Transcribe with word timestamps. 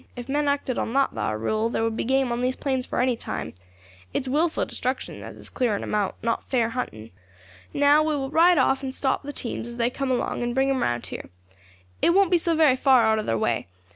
If 0.15 0.27
men 0.27 0.47
acted 0.47 0.79
on 0.79 0.93
that 0.93 1.11
thar 1.11 1.37
rule 1.37 1.69
there 1.69 1.83
would 1.83 1.95
be 1.95 2.03
game 2.03 2.31
on 2.31 2.41
these 2.41 2.55
plains 2.55 2.87
for 2.87 2.99
any 3.01 3.15
time; 3.15 3.53
it's 4.15 4.27
wilful 4.27 4.65
destruction 4.65 5.21
as 5.21 5.35
is 5.35 5.47
clearing 5.47 5.83
'em 5.83 5.93
out, 5.93 6.15
not 6.23 6.43
fair 6.45 6.69
hunting. 6.71 7.11
"Now 7.71 8.01
we 8.01 8.15
will 8.15 8.31
ride 8.31 8.57
off 8.57 8.81
and 8.81 8.95
stop 8.95 9.21
the 9.21 9.31
teams 9.31 9.69
as 9.69 9.77
they 9.77 9.91
come 9.91 10.09
along 10.09 10.41
and 10.41 10.55
bring 10.55 10.71
'em 10.71 10.81
round 10.81 11.05
here. 11.05 11.29
It 12.01 12.15
won't 12.15 12.31
be 12.31 12.39
so 12.39 12.55
very 12.55 12.75
far 12.77 13.03
out 13.03 13.19
of 13.19 13.27
thar 13.27 13.37
way. 13.37 13.67